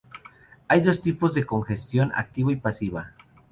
[0.67, 3.13] Hay dos tipos de congestión: activa y pasiva.